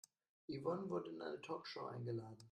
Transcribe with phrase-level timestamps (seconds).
[0.47, 2.39] Yvonne wurde in eine Talkshow eingeladen.